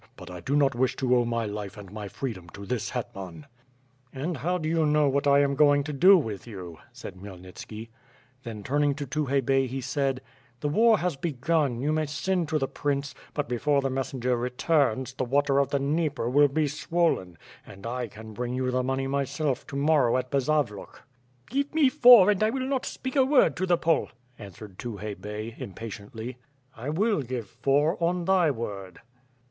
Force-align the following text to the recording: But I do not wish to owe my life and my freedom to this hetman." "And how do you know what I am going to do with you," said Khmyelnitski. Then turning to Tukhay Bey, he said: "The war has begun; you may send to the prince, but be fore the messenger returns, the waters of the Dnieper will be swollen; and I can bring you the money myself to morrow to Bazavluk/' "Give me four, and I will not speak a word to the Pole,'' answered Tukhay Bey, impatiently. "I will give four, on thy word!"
But 0.15 0.31
I 0.31 0.39
do 0.39 0.55
not 0.55 0.73
wish 0.73 0.95
to 0.95 1.15
owe 1.15 1.25
my 1.25 1.45
life 1.45 1.77
and 1.77 1.91
my 1.91 2.07
freedom 2.07 2.49
to 2.53 2.65
this 2.65 2.89
hetman." 2.89 3.45
"And 4.11 4.37
how 4.37 4.57
do 4.57 4.67
you 4.67 4.83
know 4.87 5.07
what 5.07 5.27
I 5.27 5.41
am 5.41 5.53
going 5.53 5.83
to 5.83 5.93
do 5.93 6.17
with 6.17 6.47
you," 6.47 6.79
said 6.91 7.17
Khmyelnitski. 7.17 7.89
Then 8.41 8.63
turning 8.63 8.95
to 8.95 9.05
Tukhay 9.05 9.45
Bey, 9.45 9.67
he 9.67 9.79
said: 9.79 10.21
"The 10.61 10.69
war 10.69 10.97
has 10.97 11.15
begun; 11.17 11.81
you 11.83 11.91
may 11.93 12.07
send 12.07 12.49
to 12.49 12.57
the 12.57 12.67
prince, 12.67 13.13
but 13.35 13.47
be 13.47 13.59
fore 13.59 13.79
the 13.79 13.91
messenger 13.91 14.35
returns, 14.35 15.13
the 15.13 15.23
waters 15.23 15.61
of 15.61 15.69
the 15.69 15.77
Dnieper 15.77 16.27
will 16.27 16.47
be 16.47 16.67
swollen; 16.67 17.37
and 17.63 17.85
I 17.85 18.07
can 18.07 18.33
bring 18.33 18.55
you 18.55 18.71
the 18.71 18.81
money 18.81 19.05
myself 19.05 19.67
to 19.67 19.75
morrow 19.75 20.19
to 20.19 20.27
Bazavluk/' 20.27 21.01
"Give 21.47 21.71
me 21.75 21.89
four, 21.89 22.31
and 22.31 22.41
I 22.41 22.49
will 22.49 22.65
not 22.67 22.87
speak 22.87 23.15
a 23.15 23.23
word 23.23 23.55
to 23.57 23.67
the 23.67 23.77
Pole,'' 23.77 24.09
answered 24.39 24.79
Tukhay 24.79 25.13
Bey, 25.21 25.53
impatiently. 25.59 26.37
"I 26.75 26.89
will 26.89 27.21
give 27.21 27.47
four, 27.47 28.03
on 28.03 28.25
thy 28.25 28.49
word!" 28.49 28.99